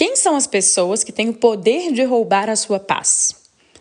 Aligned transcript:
Quem 0.00 0.16
são 0.16 0.34
as 0.34 0.46
pessoas 0.46 1.04
que 1.04 1.12
têm 1.12 1.28
o 1.28 1.34
poder 1.34 1.92
de 1.92 2.02
roubar 2.04 2.48
a 2.48 2.56
sua 2.56 2.80
paz? 2.80 3.34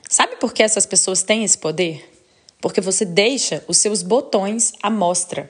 Sabe 0.09 0.35
por 0.35 0.51
que 0.51 0.61
essas 0.61 0.85
pessoas 0.85 1.23
têm 1.23 1.45
esse 1.45 1.57
poder? 1.57 2.11
Porque 2.59 2.81
você 2.81 3.05
deixa 3.05 3.63
os 3.69 3.77
seus 3.77 4.03
botões 4.03 4.74
à 4.83 4.90
mostra. 4.90 5.50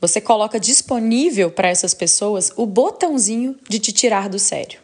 Você 0.00 0.18
coloca 0.18 0.58
disponível 0.58 1.50
para 1.50 1.68
essas 1.68 1.92
pessoas 1.92 2.50
o 2.56 2.64
botãozinho 2.64 3.54
de 3.68 3.78
te 3.78 3.92
tirar 3.92 4.30
do 4.30 4.38
sério. 4.38 4.80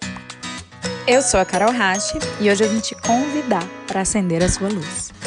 Eu 1.06 1.22
sou 1.22 1.40
a 1.40 1.44
Carol 1.46 1.72
Rache 1.72 2.18
e 2.38 2.50
hoje 2.50 2.64
eu 2.64 2.68
vim 2.68 2.80
te 2.80 2.94
convidar 2.96 3.66
para 3.86 4.02
acender 4.02 4.44
a 4.44 4.48
sua 4.50 4.68
luz. 4.68 5.17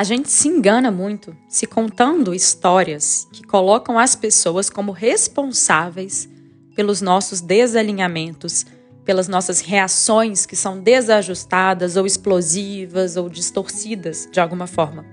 A 0.00 0.02
gente 0.02 0.30
se 0.30 0.48
engana 0.48 0.90
muito 0.90 1.36
se 1.46 1.66
contando 1.66 2.34
histórias 2.34 3.28
que 3.30 3.46
colocam 3.46 3.98
as 3.98 4.16
pessoas 4.16 4.70
como 4.70 4.92
responsáveis 4.92 6.26
pelos 6.74 7.02
nossos 7.02 7.42
desalinhamentos, 7.42 8.64
pelas 9.04 9.28
nossas 9.28 9.60
reações 9.60 10.46
que 10.46 10.56
são 10.56 10.80
desajustadas 10.80 11.96
ou 11.96 12.06
explosivas 12.06 13.18
ou 13.18 13.28
distorcidas 13.28 14.26
de 14.32 14.40
alguma 14.40 14.66
forma. 14.66 15.04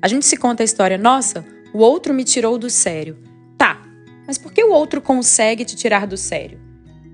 A 0.00 0.08
gente 0.08 0.24
se 0.24 0.38
conta 0.38 0.62
a 0.62 0.64
história, 0.64 0.96
nossa, 0.96 1.44
o 1.74 1.80
outro 1.80 2.14
me 2.14 2.24
tirou 2.24 2.56
do 2.56 2.70
sério. 2.70 3.18
Tá, 3.58 3.82
mas 4.26 4.38
por 4.38 4.50
que 4.50 4.64
o 4.64 4.72
outro 4.72 5.02
consegue 5.02 5.62
te 5.62 5.76
tirar 5.76 6.06
do 6.06 6.16
sério? 6.16 6.58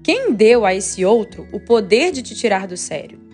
Quem 0.04 0.32
deu 0.32 0.64
a 0.64 0.73
esse 0.73 1.04
outro 1.04 1.48
o 1.50 1.59
poder 1.59 2.12
de 2.12 2.23
te 2.23 2.37
tirar 2.37 2.68
do 2.68 2.76
sério? 2.76 3.27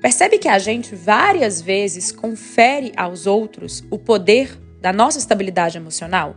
Percebe 0.00 0.38
que 0.38 0.48
a 0.48 0.58
gente 0.58 0.94
várias 0.94 1.60
vezes 1.60 2.10
confere 2.10 2.90
aos 2.96 3.26
outros 3.26 3.84
o 3.90 3.98
poder 3.98 4.58
da 4.80 4.94
nossa 4.94 5.18
estabilidade 5.18 5.76
emocional? 5.76 6.36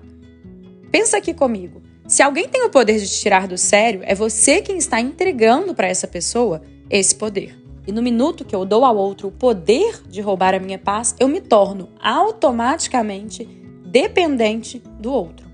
Pensa 0.91 1.17
aqui 1.17 1.33
comigo. 1.33 1.81
Se 2.05 2.21
alguém 2.21 2.49
tem 2.49 2.65
o 2.65 2.69
poder 2.69 2.99
de 2.99 3.07
te 3.07 3.21
tirar 3.21 3.47
do 3.47 3.57
sério, 3.57 4.01
é 4.03 4.13
você 4.13 4.61
quem 4.61 4.77
está 4.77 4.99
entregando 4.99 5.73
para 5.73 5.87
essa 5.87 6.05
pessoa 6.05 6.61
esse 6.89 7.15
poder. 7.15 7.57
E 7.87 7.91
no 7.93 8.01
minuto 8.01 8.43
que 8.43 8.53
eu 8.53 8.65
dou 8.65 8.83
ao 8.83 8.97
outro 8.97 9.29
o 9.29 9.31
poder 9.31 10.01
de 10.09 10.19
roubar 10.19 10.53
a 10.53 10.59
minha 10.59 10.77
paz, 10.77 11.15
eu 11.17 11.29
me 11.29 11.39
torno 11.39 11.87
automaticamente 12.01 13.45
dependente 13.85 14.83
do 14.99 15.09
outro. 15.11 15.47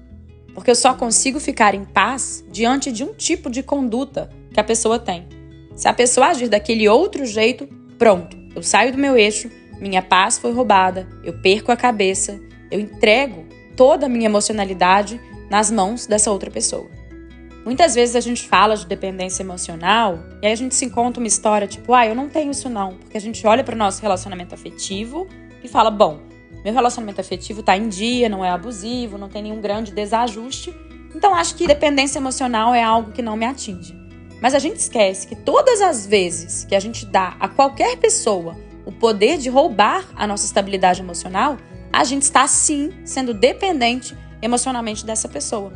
Porque 0.56 0.72
eu 0.72 0.76
só 0.76 0.96
consigo 0.96 1.40
ficar 1.40 1.76
em 1.76 1.86
paz 1.86 2.44
diante 2.52 2.92
de 2.92 3.04
um 3.04 3.14
tipo 3.14 3.52
de 3.52 3.62
conduta 3.62 4.32
que 4.52 4.60
a 4.60 4.64
pessoa 4.64 4.98
tem. 4.98 5.28
Se 5.76 5.88
a 5.88 5.94
pessoa 5.94 6.28
agir 6.28 6.50
daquele 6.50 6.90
outro 6.90 7.24
jeito, 7.26 7.70
Pronto, 8.00 8.38
eu 8.56 8.64
saio 8.64 8.94
do 8.94 8.98
meu 8.98 9.18
eixo, 9.18 9.52
minha 9.78 10.02
paz 10.02 10.40
foi 10.40 10.54
roubada, 10.54 11.06
eu 11.22 11.34
perco 11.34 11.70
a 11.70 11.76
cabeça, 11.76 12.40
eu 12.72 12.80
entrego 12.80 13.46
toda 13.76 14.06
a 14.06 14.10
minha 14.10 14.28
emocionalidade 14.28 15.20
nas 15.52 15.70
mãos 15.70 16.08
dessa 16.08 16.32
outra 16.32 16.50
pessoa. 16.50 16.90
Muitas 17.66 17.96
vezes 17.96 18.16
a 18.16 18.22
gente 18.22 18.48
fala 18.48 18.78
de 18.78 18.86
dependência 18.86 19.44
emocional 19.44 20.18
e 20.42 20.48
aí 20.48 20.54
a 20.54 20.56
gente 20.56 20.76
se 20.76 20.86
encontra 20.86 21.22
uma 21.22 21.28
história 21.28 21.68
tipo, 21.68 21.94
ah, 21.94 22.08
eu 22.08 22.16
não 22.16 22.30
tenho 22.30 22.52
isso 22.52 22.70
não, 22.70 22.96
porque 22.96 23.18
a 23.18 23.22
gente 23.22 23.46
olha 23.46 23.66
para 23.66 23.76
o 23.76 23.78
nosso 23.78 24.02
relacionamento 24.02 24.56
afetivo 24.56 25.28
e 25.62 25.68
fala, 25.68 25.92
bom, 25.92 26.22
meu 26.64 26.74
relacionamento 26.74 27.20
afetivo 27.20 27.60
está 27.60 27.76
em 27.76 27.90
dia, 27.90 28.30
não 28.30 28.46
é 28.46 28.50
abusivo, 28.50 29.18
não 29.18 29.28
tem 29.28 29.44
nenhum 29.44 29.60
grande 29.60 29.92
desajuste, 29.92 30.74
então 31.14 31.36
acho 31.36 31.54
que 31.54 31.68
dependência 31.68 32.18
emocional 32.18 32.74
é 32.74 32.82
algo 32.82 33.12
que 33.12 33.22
não 33.22 33.36
me 33.36 33.46
atinge. 33.46 33.99
Mas 34.42 34.56
a 34.56 34.60
gente 34.60 34.78
esquece 34.78 35.28
que 35.28 35.36
todas 35.36 35.82
as 35.82 36.06
vezes 36.06 36.66
que 36.66 36.76
a 36.76 36.80
gente 36.80 37.06
dá 37.06 37.36
a 37.40 37.48
qualquer 37.48 37.98
pessoa 37.98 38.56
o 38.86 38.92
poder 38.92 39.38
de 39.38 39.50
roubar 39.50 40.08
a 40.16 40.26
nossa 40.26 40.46
estabilidade 40.46 41.02
emocional, 41.02 41.58
a 41.94 42.04
gente 42.04 42.24
está 42.24 42.48
sim 42.48 42.92
sendo 43.06 43.34
dependente 43.34 44.18
emocionalmente 44.42 45.06
dessa 45.06 45.28
pessoa. 45.30 45.72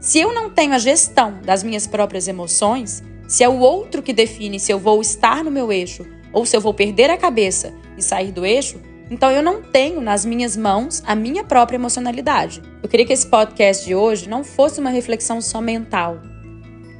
Se 0.00 0.20
eu 0.20 0.32
não 0.32 0.50
tenho 0.50 0.72
a 0.72 0.78
gestão 0.78 1.40
das 1.42 1.62
minhas 1.62 1.86
próprias 1.86 2.28
emoções, 2.28 3.02
se 3.26 3.42
é 3.42 3.48
o 3.48 3.58
outro 3.58 4.02
que 4.02 4.12
define 4.12 4.60
se 4.60 4.72
eu 4.72 4.78
vou 4.78 5.00
estar 5.00 5.42
no 5.42 5.50
meu 5.50 5.72
eixo 5.72 6.06
ou 6.32 6.46
se 6.46 6.56
eu 6.56 6.60
vou 6.60 6.72
perder 6.72 7.10
a 7.10 7.16
cabeça 7.16 7.72
e 7.96 8.02
sair 8.02 8.30
do 8.30 8.44
eixo, 8.44 8.80
então 9.10 9.30
eu 9.30 9.42
não 9.42 9.60
tenho 9.60 10.00
nas 10.00 10.24
minhas 10.24 10.56
mãos 10.56 11.02
a 11.06 11.14
minha 11.14 11.44
própria 11.44 11.76
emocionalidade. 11.76 12.62
Eu 12.82 12.88
queria 12.88 13.06
que 13.06 13.12
esse 13.12 13.26
podcast 13.26 13.84
de 13.84 13.94
hoje 13.94 14.28
não 14.28 14.44
fosse 14.44 14.80
uma 14.80 14.90
reflexão 14.90 15.40
só 15.40 15.60
mental, 15.60 16.22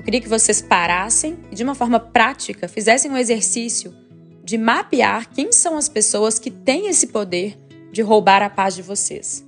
eu 0.03 0.05
queria 0.05 0.21
que 0.21 0.29
vocês 0.29 0.61
parassem 0.61 1.39
e, 1.49 1.55
de 1.55 1.63
uma 1.63 1.77
forma 1.77 2.01
prática, 2.01 2.67
fizessem 2.67 3.09
um 3.09 3.17
exercício 3.17 3.95
de 4.43 4.59
mapear 4.59 5.31
quem 5.33 5.53
são 5.53 5.77
as 5.77 5.89
pessoas 5.89 6.41
que 6.41 6.51
têm 6.51 6.89
esse 6.89 7.07
poder 7.07 7.57
de 7.93 8.03
roubar 8.03 8.43
a 8.43 8.51
paz 8.51 8.75
de 8.75 8.83
vocês. 8.83 9.47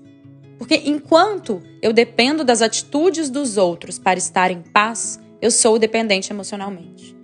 Porque 0.56 0.76
enquanto 0.84 1.60
eu 1.82 1.92
dependo 1.92 2.44
das 2.44 2.62
atitudes 2.62 3.28
dos 3.30 3.56
outros 3.56 3.98
para 3.98 4.16
estar 4.16 4.52
em 4.52 4.62
paz, 4.62 5.18
eu 5.42 5.50
sou 5.50 5.76
dependente 5.76 6.32
emocionalmente. 6.32 7.16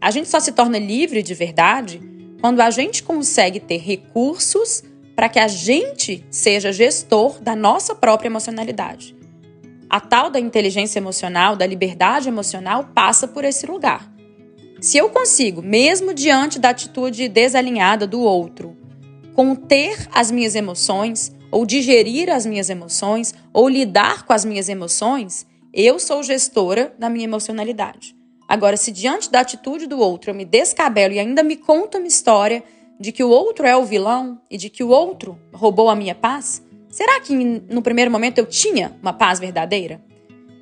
A 0.00 0.10
gente 0.10 0.30
só 0.30 0.40
se 0.40 0.52
torna 0.52 0.78
livre 0.78 1.22
de 1.22 1.34
verdade 1.34 2.00
quando 2.40 2.62
a 2.62 2.70
gente 2.70 3.02
consegue 3.02 3.60
ter 3.60 3.82
recursos 3.82 4.82
para 5.14 5.28
que 5.28 5.38
a 5.38 5.46
gente 5.46 6.24
seja 6.30 6.72
gestor 6.72 7.38
da 7.38 7.54
nossa 7.54 7.94
própria 7.94 8.28
emocionalidade. 8.28 9.14
A 9.92 10.00
tal 10.00 10.30
da 10.30 10.40
inteligência 10.40 10.98
emocional, 10.98 11.54
da 11.54 11.66
liberdade 11.66 12.26
emocional, 12.26 12.88
passa 12.94 13.28
por 13.28 13.44
esse 13.44 13.66
lugar. 13.66 14.10
Se 14.80 14.96
eu 14.96 15.10
consigo, 15.10 15.60
mesmo 15.60 16.14
diante 16.14 16.58
da 16.58 16.70
atitude 16.70 17.28
desalinhada 17.28 18.06
do 18.06 18.22
outro, 18.22 18.74
conter 19.34 20.08
as 20.10 20.30
minhas 20.30 20.54
emoções, 20.54 21.30
ou 21.50 21.66
digerir 21.66 22.30
as 22.30 22.46
minhas 22.46 22.70
emoções, 22.70 23.34
ou 23.52 23.68
lidar 23.68 24.24
com 24.24 24.32
as 24.32 24.46
minhas 24.46 24.70
emoções, 24.70 25.46
eu 25.74 25.98
sou 25.98 26.22
gestora 26.22 26.94
da 26.98 27.10
minha 27.10 27.24
emocionalidade. 27.24 28.16
Agora, 28.48 28.78
se 28.78 28.90
diante 28.90 29.30
da 29.30 29.40
atitude 29.40 29.86
do 29.86 29.98
outro 29.98 30.30
eu 30.30 30.34
me 30.34 30.46
descabelo 30.46 31.12
e 31.12 31.18
ainda 31.18 31.42
me 31.42 31.56
conto 31.56 31.98
uma 31.98 32.06
história 32.06 32.64
de 32.98 33.12
que 33.12 33.22
o 33.22 33.28
outro 33.28 33.66
é 33.66 33.76
o 33.76 33.84
vilão 33.84 34.40
e 34.50 34.56
de 34.56 34.70
que 34.70 34.82
o 34.82 34.88
outro 34.88 35.38
roubou 35.52 35.90
a 35.90 35.94
minha 35.94 36.14
paz, 36.14 36.62
Será 36.92 37.18
que 37.20 37.34
no 37.34 37.80
primeiro 37.80 38.10
momento 38.10 38.36
eu 38.36 38.44
tinha 38.44 38.94
uma 39.00 39.14
paz 39.14 39.40
verdadeira? 39.40 39.98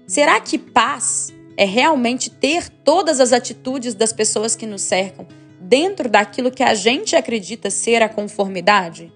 Será 0.07 0.39
que 0.39 0.57
paz 0.57 1.35
é 1.57 1.65
realmente 1.65 2.31
ter 2.31 2.69
todas 2.69 3.19
as 3.19 3.33
atitudes 3.33 3.95
das 3.95 4.13
pessoas 4.13 4.55
que 4.55 4.65
nos 4.65 4.83
cercam 4.83 5.27
dentro 5.61 6.09
daquilo 6.09 6.53
que 6.53 6.63
a 6.63 6.73
gente 6.73 7.17
acredita 7.17 7.69
ser 7.69 8.01
a 8.01 8.09
conformidade? 8.09 9.13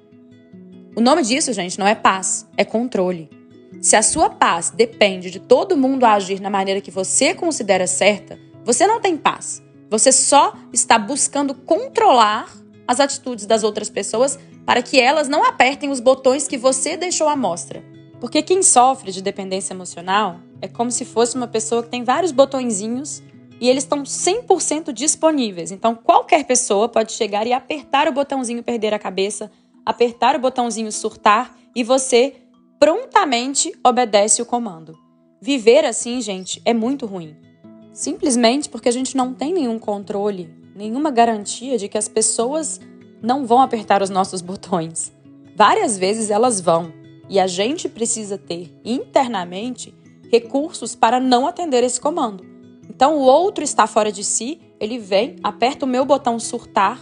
O 0.96 1.00
nome 1.00 1.22
disso, 1.22 1.52
gente, 1.52 1.78
não 1.78 1.86
é 1.86 1.94
paz, 1.94 2.48
é 2.56 2.64
controle. 2.64 3.30
Se 3.80 3.94
a 3.94 4.02
sua 4.02 4.28
paz 4.28 4.70
depende 4.70 5.30
de 5.30 5.38
todo 5.38 5.76
mundo 5.76 6.04
agir 6.04 6.40
na 6.40 6.50
maneira 6.50 6.80
que 6.80 6.90
você 6.90 7.32
considera 7.32 7.86
certa, 7.86 8.36
você 8.64 8.88
não 8.88 9.00
tem 9.00 9.16
paz. 9.16 9.62
Você 9.88 10.10
só 10.10 10.52
está 10.72 10.98
buscando 10.98 11.54
controlar 11.54 12.63
as 12.86 13.00
atitudes 13.00 13.46
das 13.46 13.62
outras 13.62 13.88
pessoas 13.88 14.38
para 14.64 14.82
que 14.82 15.00
elas 15.00 15.28
não 15.28 15.44
apertem 15.44 15.90
os 15.90 16.00
botões 16.00 16.48
que 16.48 16.56
você 16.56 16.96
deixou 16.96 17.28
à 17.28 17.36
mostra. 17.36 17.82
Porque 18.20 18.42
quem 18.42 18.62
sofre 18.62 19.12
de 19.12 19.22
dependência 19.22 19.74
emocional 19.74 20.40
é 20.60 20.68
como 20.68 20.90
se 20.90 21.04
fosse 21.04 21.36
uma 21.36 21.46
pessoa 21.46 21.82
que 21.82 21.90
tem 21.90 22.04
vários 22.04 22.32
botõezinhos 22.32 23.22
e 23.60 23.68
eles 23.68 23.84
estão 23.84 24.02
100% 24.02 24.92
disponíveis. 24.92 25.70
Então 25.70 25.94
qualquer 25.94 26.44
pessoa 26.44 26.88
pode 26.88 27.12
chegar 27.12 27.46
e 27.46 27.52
apertar 27.52 28.08
o 28.08 28.12
botãozinho 28.12 28.62
perder 28.62 28.94
a 28.94 28.98
cabeça, 28.98 29.50
apertar 29.84 30.36
o 30.36 30.40
botãozinho 30.40 30.90
surtar 30.90 31.54
e 31.74 31.84
você 31.84 32.34
prontamente 32.78 33.72
obedece 33.84 34.40
o 34.42 34.46
comando. 34.46 34.94
Viver 35.40 35.84
assim, 35.84 36.20
gente, 36.20 36.60
é 36.64 36.72
muito 36.72 37.06
ruim. 37.06 37.36
Simplesmente 37.92 38.68
porque 38.68 38.88
a 38.88 38.92
gente 38.92 39.16
não 39.16 39.34
tem 39.34 39.52
nenhum 39.52 39.78
controle, 39.78 40.50
nenhuma 40.74 41.10
garantia 41.10 41.78
de 41.78 41.88
que 41.88 41.98
as 41.98 42.08
pessoas 42.08 42.80
não 43.22 43.46
vão 43.46 43.60
apertar 43.60 44.02
os 44.02 44.10
nossos 44.10 44.40
botões. 44.40 45.12
Várias 45.56 45.96
vezes 45.96 46.30
elas 46.30 46.60
vão, 46.60 46.92
e 47.28 47.38
a 47.38 47.46
gente 47.46 47.88
precisa 47.88 48.36
ter 48.36 48.70
internamente 48.84 49.94
recursos 50.30 50.94
para 50.94 51.20
não 51.20 51.46
atender 51.46 51.82
esse 51.84 52.00
comando. 52.00 52.44
Então 52.88 53.16
o 53.16 53.22
outro 53.22 53.64
está 53.64 53.86
fora 53.86 54.12
de 54.12 54.22
si, 54.22 54.60
ele 54.78 54.98
vem, 54.98 55.36
aperta 55.42 55.84
o 55.84 55.88
meu 55.88 56.04
botão 56.04 56.38
surtar 56.38 57.00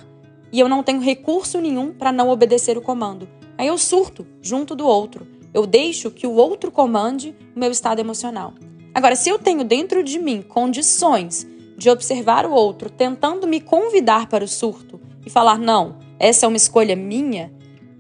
e 0.52 0.60
eu 0.60 0.68
não 0.68 0.82
tenho 0.82 1.00
recurso 1.00 1.60
nenhum 1.60 1.92
para 1.92 2.12
não 2.12 2.28
obedecer 2.28 2.76
o 2.76 2.82
comando. 2.82 3.28
Aí 3.56 3.66
eu 3.66 3.78
surto 3.78 4.26
junto 4.40 4.76
do 4.76 4.86
outro. 4.86 5.26
Eu 5.52 5.66
deixo 5.66 6.10
que 6.10 6.26
o 6.26 6.32
outro 6.32 6.70
comande 6.70 7.34
o 7.54 7.58
meu 7.58 7.70
estado 7.70 8.00
emocional. 8.00 8.54
Agora, 8.94 9.16
se 9.16 9.28
eu 9.28 9.38
tenho 9.38 9.64
dentro 9.64 10.02
de 10.02 10.18
mim 10.18 10.42
condições 10.42 11.46
de 11.82 11.90
observar 11.90 12.46
o 12.46 12.52
outro 12.52 12.88
tentando 12.88 13.46
me 13.46 13.60
convidar 13.60 14.28
para 14.28 14.44
o 14.44 14.48
surto 14.48 15.00
e 15.26 15.30
falar: 15.30 15.58
não, 15.58 15.98
essa 16.18 16.46
é 16.46 16.48
uma 16.48 16.56
escolha 16.56 16.94
minha, 16.94 17.52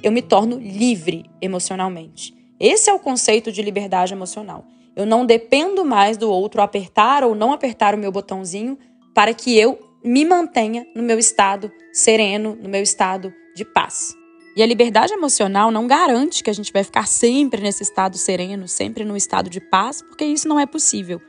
eu 0.02 0.12
me 0.12 0.22
torno 0.22 0.58
livre 0.58 1.24
emocionalmente. 1.40 2.32
Esse 2.60 2.88
é 2.88 2.94
o 2.94 2.98
conceito 3.00 3.50
de 3.50 3.60
liberdade 3.60 4.14
emocional. 4.14 4.64
Eu 4.94 5.04
não 5.04 5.26
dependo 5.26 5.84
mais 5.84 6.16
do 6.16 6.30
outro 6.30 6.62
apertar 6.62 7.24
ou 7.24 7.34
não 7.34 7.52
apertar 7.52 7.94
o 7.94 7.98
meu 7.98 8.12
botãozinho 8.12 8.78
para 9.12 9.34
que 9.34 9.58
eu 9.58 9.78
me 10.04 10.24
mantenha 10.24 10.86
no 10.94 11.02
meu 11.02 11.18
estado 11.18 11.72
sereno, 11.92 12.56
no 12.60 12.68
meu 12.68 12.82
estado 12.82 13.32
de 13.56 13.64
paz. 13.64 14.14
E 14.54 14.62
a 14.62 14.66
liberdade 14.66 15.12
emocional 15.12 15.70
não 15.70 15.86
garante 15.86 16.44
que 16.44 16.50
a 16.50 16.52
gente 16.52 16.72
vai 16.72 16.84
ficar 16.84 17.08
sempre 17.08 17.62
nesse 17.62 17.82
estado 17.82 18.18
sereno, 18.18 18.68
sempre 18.68 19.04
no 19.04 19.16
estado 19.16 19.48
de 19.48 19.60
paz, 19.60 20.02
porque 20.02 20.24
isso 20.24 20.46
não 20.46 20.60
é 20.60 20.66
possível. 20.66 21.20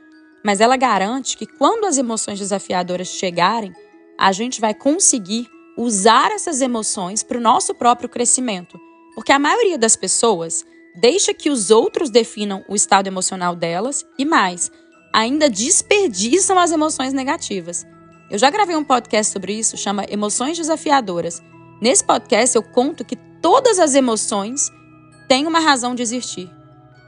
Mas 0.44 0.60
ela 0.60 0.76
garante 0.76 1.36
que 1.36 1.46
quando 1.46 1.86
as 1.86 1.96
emoções 1.96 2.38
desafiadoras 2.38 3.08
chegarem, 3.08 3.72
a 4.18 4.30
gente 4.30 4.60
vai 4.60 4.74
conseguir 4.74 5.48
usar 5.76 6.30
essas 6.30 6.60
emoções 6.60 7.22
para 7.22 7.38
o 7.38 7.40
nosso 7.40 7.74
próprio 7.74 8.08
crescimento. 8.08 8.78
Porque 9.14 9.32
a 9.32 9.38
maioria 9.38 9.78
das 9.78 9.96
pessoas 9.96 10.64
deixa 10.94 11.34
que 11.34 11.50
os 11.50 11.70
outros 11.70 12.10
definam 12.10 12.64
o 12.68 12.74
estado 12.74 13.06
emocional 13.06 13.56
delas 13.56 14.04
e 14.18 14.24
mais, 14.24 14.70
ainda 15.12 15.50
desperdiçam 15.50 16.58
as 16.58 16.70
emoções 16.70 17.12
negativas. 17.12 17.84
Eu 18.30 18.38
já 18.38 18.50
gravei 18.50 18.76
um 18.76 18.84
podcast 18.84 19.32
sobre 19.32 19.54
isso, 19.54 19.76
chama 19.76 20.04
Emoções 20.08 20.56
Desafiadoras. 20.56 21.42
Nesse 21.80 22.04
podcast 22.04 22.54
eu 22.54 22.62
conto 22.62 23.04
que 23.04 23.16
todas 23.40 23.78
as 23.78 23.94
emoções 23.94 24.70
têm 25.28 25.46
uma 25.46 25.60
razão 25.60 25.94
de 25.94 26.02
existir. 26.02 26.50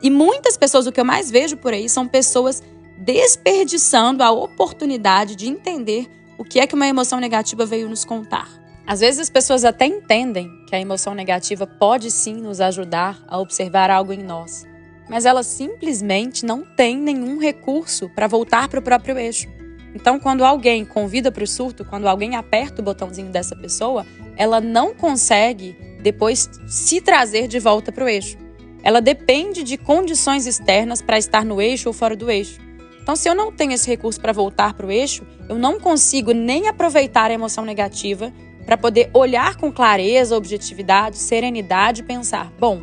E 0.03 0.11
muitas 0.11 0.57
pessoas, 0.57 0.87
o 0.87 0.93
que 0.93 1.01
eu 1.01 1.05
mais 1.05 1.31
vejo 1.31 1.57
por 1.57 1.73
aí, 1.73 1.89
são 1.89 2.07
pessoas 2.07 2.63
desperdiçando 2.97 4.23
a 4.23 4.31
oportunidade 4.31 5.37
de 5.37 5.49
entender 5.49 6.09
o 6.39 6.45
que 6.45 6.61
é 6.61 6.67
que 6.67 6.75
uma 6.75 6.87
emoção 6.87 7.21
negativa 7.21 7.67
veio 7.67 7.89
nos 7.89 8.05
contar. 8.05 8.49
Às 8.87 9.01
vezes 9.01 9.21
as 9.21 9.31
pessoas 9.31 9.65
até 9.65 9.85
entendem 9.87 10.49
que 10.67 10.75
a 10.75 10.81
emoção 10.81 11.15
negativa 11.15 11.67
pode 11.67 12.11
sim 12.11 12.35
nos 12.35 12.61
ajudar 12.61 13.21
a 13.27 13.39
observar 13.39 13.91
algo 13.91 14.13
em 14.13 14.23
nós, 14.23 14.65
mas 15.09 15.25
elas 15.25 15.47
simplesmente 15.47 16.47
não 16.47 16.63
têm 16.63 16.97
nenhum 16.97 17.39
recurso 17.39 18.09
para 18.09 18.29
voltar 18.29 18.69
para 18.69 18.79
o 18.79 18.83
próprio 18.83 19.19
eixo. 19.19 19.49
Então, 19.95 20.21
quando 20.21 20.45
alguém 20.45 20.85
convida 20.85 21.33
para 21.33 21.43
o 21.43 21.47
surto, 21.47 21.85
quando 21.85 22.07
alguém 22.07 22.37
aperta 22.37 22.83
o 22.83 22.85
botãozinho 22.85 23.31
dessa 23.31 23.57
pessoa, 23.57 24.07
ela 24.37 24.61
não 24.61 24.95
consegue 24.95 25.77
depois 26.03 26.49
se 26.69 27.01
trazer 27.01 27.49
de 27.49 27.59
volta 27.59 27.91
para 27.91 28.05
o 28.05 28.09
eixo. 28.09 28.37
Ela 28.83 29.01
depende 29.01 29.65
de 29.65 29.77
condições 29.77 30.47
externas 30.47 31.03
para 31.03 31.19
estar 31.19 31.45
no 31.45 31.61
eixo 31.61 31.89
ou 31.89 31.93
fora 31.93 32.15
do 32.15 32.31
eixo. 32.31 32.61
Então, 33.07 33.15
se 33.15 33.29
eu 33.29 33.37
não 33.37 33.53
tenho 33.53 33.71
esse 33.71 33.87
recurso 33.87 34.21
para 34.21 34.33
voltar 34.33 34.75
para 34.75 34.85
o 34.85 34.91
eixo, 34.91 35.25
eu 35.49 35.57
não 35.57 35.79
consigo 35.79 36.33
nem 36.33 36.67
aproveitar 36.67 37.31
a 37.31 37.35
emoção 37.35 37.65
negativa 37.65 38.33
para 38.65 38.77
poder 38.77 39.11
olhar 39.15 39.55
com 39.55 39.71
clareza, 39.71 40.37
objetividade, 40.37 41.17
serenidade 41.17 42.01
e 42.01 42.05
pensar: 42.05 42.53
bom, 42.59 42.83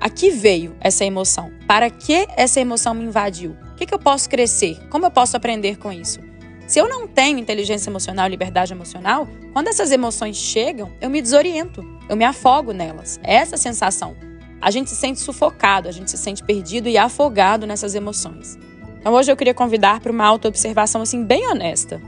aqui 0.00 0.30
veio 0.30 0.74
essa 0.80 1.04
emoção. 1.04 1.52
Para 1.66 1.90
que 1.90 2.26
essa 2.38 2.58
emoção 2.58 2.94
me 2.94 3.04
invadiu? 3.04 3.54
O 3.72 3.74
que, 3.74 3.84
que 3.84 3.92
eu 3.92 3.98
posso 3.98 4.30
crescer? 4.30 4.78
Como 4.88 5.04
eu 5.04 5.10
posso 5.10 5.36
aprender 5.36 5.76
com 5.76 5.92
isso? 5.92 6.20
Se 6.66 6.78
eu 6.78 6.88
não 6.88 7.06
tenho 7.06 7.38
inteligência 7.38 7.90
emocional, 7.90 8.26
liberdade 8.28 8.72
emocional, 8.72 9.28
quando 9.52 9.68
essas 9.68 9.92
emoções 9.92 10.38
chegam, 10.38 10.90
eu 11.02 11.10
me 11.10 11.20
desoriento, 11.20 11.84
eu 12.08 12.16
me 12.16 12.24
afogo 12.24 12.72
nelas. 12.72 13.20
É 13.22 13.34
essa 13.34 13.58
sensação. 13.58 14.16
A 14.58 14.70
gente 14.70 14.88
se 14.88 14.96
sente 14.96 15.20
sufocado, 15.20 15.86
a 15.86 15.92
gente 15.92 16.10
se 16.10 16.16
sente 16.16 16.42
perdido 16.42 16.88
e 16.88 16.96
afogado 16.96 17.66
nessas 17.66 17.94
emoções. 17.94 18.58
Então 19.00 19.14
hoje 19.14 19.30
eu 19.30 19.36
queria 19.36 19.54
convidar 19.54 20.00
para 20.00 20.12
uma 20.12 20.24
autoobservação 20.24 21.02
assim 21.02 21.24
bem 21.24 21.46
honesta. 21.48 22.00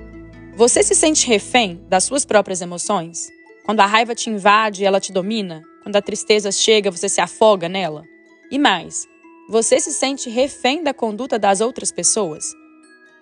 Você 0.55 0.83
se 0.83 0.95
sente 0.95 1.27
refém 1.27 1.81
das 1.89 2.05
suas 2.05 2.25
próprias 2.25 2.61
emoções? 2.61 3.29
Quando 3.65 3.81
a 3.81 3.87
raiva 3.87 4.15
te 4.15 4.29
invade 4.29 4.83
e 4.83 4.87
ela 4.87 5.01
te 5.01 5.13
domina? 5.13 5.63
Quando 5.83 5.97
a 5.97 6.03
tristeza 6.03 6.51
chega, 6.53 6.91
você 6.91 7.09
se 7.09 7.21
afoga 7.21 7.69
nela? 7.69 8.05
E 8.51 8.59
mais, 8.59 9.07
você 9.49 9.81
se 9.81 9.93
sente 9.93 10.29
refém 10.29 10.83
da 10.83 10.93
conduta 10.93 11.39
das 11.39 11.61
outras 11.61 11.91
pessoas? 11.91 12.45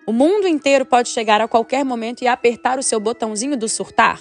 O 0.07 0.13
mundo 0.13 0.49
inteiro 0.49 0.87
pode 0.87 1.11
chegar 1.11 1.41
a 1.41 1.49
qualquer 1.49 1.85
momento 1.85 2.23
e 2.23 2.27
apertar 2.27 2.79
o 2.79 2.83
seu 2.83 2.99
botãozinho 2.99 3.57
do 3.57 3.69
surtar? 3.69 4.21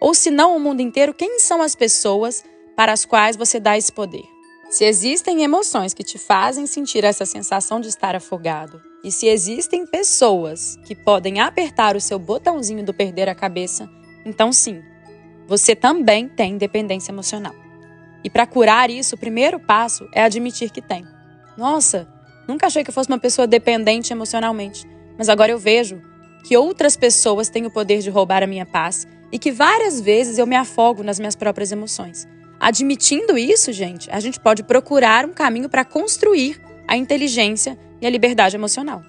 Ou 0.00 0.12
se 0.12 0.30
não 0.30 0.56
o 0.56 0.60
mundo 0.60 0.80
inteiro, 0.80 1.14
quem 1.14 1.38
são 1.38 1.62
as 1.62 1.74
pessoas 1.74 2.44
para 2.76 2.92
as 2.92 3.04
quais 3.04 3.36
você 3.36 3.60
dá 3.60 3.78
esse 3.78 3.92
poder? 3.92 4.24
Se 4.70 4.84
existem 4.84 5.42
emoções 5.42 5.92
que 5.92 6.04
te 6.04 6.16
fazem 6.16 6.64
sentir 6.64 7.02
essa 7.02 7.26
sensação 7.26 7.80
de 7.80 7.88
estar 7.88 8.14
afogado, 8.14 8.80
e 9.02 9.10
se 9.10 9.26
existem 9.26 9.84
pessoas 9.84 10.78
que 10.86 10.94
podem 10.94 11.40
apertar 11.40 11.96
o 11.96 12.00
seu 12.00 12.20
botãozinho 12.20 12.84
do 12.84 12.94
perder 12.94 13.28
a 13.28 13.34
cabeça, 13.34 13.90
então 14.24 14.52
sim, 14.52 14.80
você 15.48 15.74
também 15.74 16.28
tem 16.28 16.56
dependência 16.56 17.10
emocional. 17.10 17.52
E 18.22 18.30
para 18.30 18.46
curar 18.46 18.90
isso, 18.90 19.16
o 19.16 19.18
primeiro 19.18 19.58
passo 19.58 20.08
é 20.14 20.22
admitir 20.22 20.70
que 20.70 20.80
tem. 20.80 21.04
Nossa, 21.58 22.06
nunca 22.46 22.68
achei 22.68 22.84
que 22.84 22.90
eu 22.90 22.94
fosse 22.94 23.08
uma 23.08 23.18
pessoa 23.18 23.48
dependente 23.48 24.12
emocionalmente. 24.12 24.86
Mas 25.18 25.28
agora 25.28 25.50
eu 25.50 25.58
vejo 25.58 26.00
que 26.44 26.56
outras 26.56 26.96
pessoas 26.96 27.48
têm 27.48 27.66
o 27.66 27.72
poder 27.72 27.98
de 28.02 28.10
roubar 28.10 28.44
a 28.44 28.46
minha 28.46 28.64
paz 28.64 29.04
e 29.32 29.38
que 29.38 29.50
várias 29.50 30.00
vezes 30.00 30.38
eu 30.38 30.46
me 30.46 30.54
afogo 30.54 31.02
nas 31.02 31.18
minhas 31.18 31.34
próprias 31.34 31.72
emoções. 31.72 32.28
Admitindo 32.60 33.38
isso, 33.38 33.72
gente, 33.72 34.10
a 34.10 34.20
gente 34.20 34.38
pode 34.38 34.62
procurar 34.62 35.24
um 35.24 35.32
caminho 35.32 35.66
para 35.66 35.82
construir 35.82 36.60
a 36.86 36.94
inteligência 36.94 37.78
e 38.02 38.06
a 38.06 38.10
liberdade 38.10 38.54
emocional. 38.54 39.02